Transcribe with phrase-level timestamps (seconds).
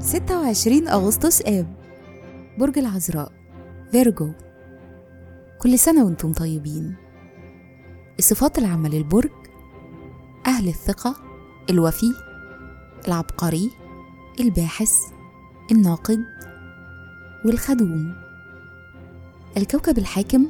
[0.00, 1.66] 26 أغسطس آب
[2.58, 3.32] برج العذراء
[3.92, 4.32] فيرجو.
[5.58, 6.94] كل سنة وأنتم طيبين.
[8.18, 9.30] الصفات العامة للبرج
[10.46, 11.16] أهل الثقة
[11.70, 12.12] الوفي
[13.08, 13.70] العبقري
[14.40, 14.92] الباحث
[15.72, 16.24] الناقد
[17.44, 18.14] والخدوم.
[19.56, 20.46] الكوكب الحاكم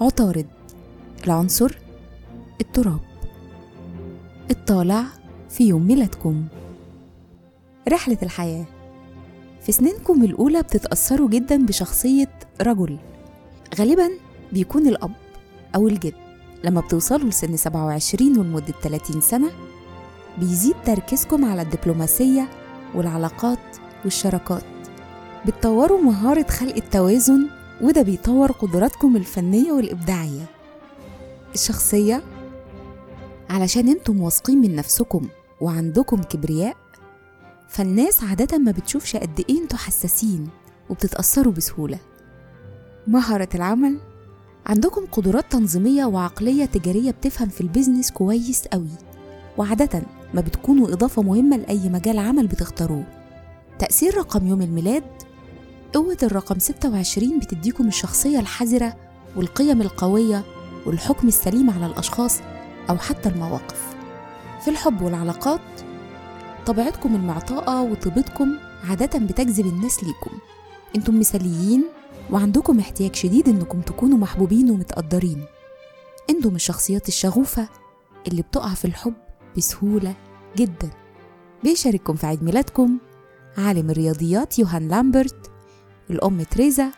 [0.00, 0.46] عطارد.
[1.24, 1.78] العنصر
[2.60, 3.00] التراب.
[4.50, 5.04] الطالع
[5.48, 6.46] في يوم ميلادكم.
[7.88, 8.64] رحلة الحياة.
[9.62, 12.30] في سنينكم الأولى بتتأثروا جدا بشخصية
[12.60, 12.98] رجل.
[13.78, 14.10] غالبا
[14.52, 15.12] بيكون الأب
[15.74, 16.14] أو الجد.
[16.64, 19.50] لما بتوصلوا لسن 27 ولمدة 30 سنة
[20.38, 22.48] بيزيد تركيزكم على الدبلوماسية
[22.94, 23.58] والعلاقات
[24.04, 24.62] والشراكات.
[25.46, 27.46] بتطوروا مهارة خلق التوازن
[27.82, 30.46] وده بيطور قدراتكم الفنية والإبداعية.
[31.54, 32.22] الشخصية
[33.50, 35.28] علشان أنتم واثقين من نفسكم
[35.60, 36.76] وعندكم كبرياء
[37.70, 40.48] فالناس عادة ما بتشوفش قد إيه أنتوا حساسين
[40.90, 41.98] وبتتأثروا بسهولة.
[43.06, 43.98] مهارة العمل.
[44.66, 48.90] عندكم قدرات تنظيمية وعقلية تجارية بتفهم في البيزنس كويس قوي.
[49.58, 50.02] وعادة
[50.34, 53.04] ما بتكونوا إضافة مهمة لأي مجال عمل بتختاروه.
[53.78, 55.04] تأثير رقم يوم الميلاد.
[55.94, 58.96] قوة الرقم 26 بتديكم الشخصية الحذرة
[59.36, 60.44] والقيم القوية
[60.86, 62.38] والحكم السليم على الأشخاص
[62.90, 63.94] أو حتى المواقف.
[64.64, 65.60] في الحب والعلاقات.
[66.70, 68.56] طبيعتكم المعطاءة وطيبتكم
[68.88, 70.30] عادة بتجذب الناس ليكم.
[70.96, 71.84] أنتم مثاليين
[72.30, 75.44] وعندكم احتياج شديد انكم تكونوا محبوبين ومتقدرين.
[76.30, 77.68] أنتم الشخصيات الشغوفة
[78.28, 79.14] اللي بتقع في الحب
[79.56, 80.14] بسهولة
[80.56, 80.90] جدا.
[81.64, 82.98] بيشارككم في عيد ميلادكم
[83.58, 85.50] عالم الرياضيات يوهان لامبرت
[86.10, 86.90] الأم تريزا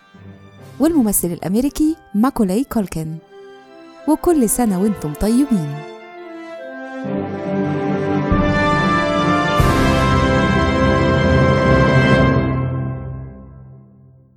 [0.81, 3.17] والممثل الأمريكي ماكولاي كولكن
[4.09, 5.92] وكل سنة وأنتم طيبين.